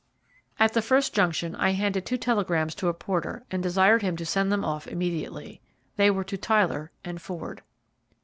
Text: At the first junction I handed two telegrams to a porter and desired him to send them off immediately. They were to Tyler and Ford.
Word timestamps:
At 0.57 0.73
the 0.73 0.81
first 0.81 1.13
junction 1.13 1.53
I 1.55 1.73
handed 1.73 2.07
two 2.07 2.17
telegrams 2.17 2.73
to 2.73 2.87
a 2.87 2.93
porter 2.95 3.43
and 3.51 3.61
desired 3.61 4.01
him 4.01 4.17
to 4.17 4.25
send 4.25 4.51
them 4.51 4.65
off 4.65 4.87
immediately. 4.87 5.61
They 5.95 6.09
were 6.09 6.23
to 6.23 6.37
Tyler 6.37 6.89
and 7.05 7.21
Ford. 7.21 7.61